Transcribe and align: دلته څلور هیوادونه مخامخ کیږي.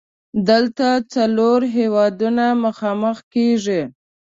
دلته 0.49 0.87
څلور 1.13 1.59
هیوادونه 1.77 2.45
مخامخ 2.65 3.17
کیږي. 3.33 3.81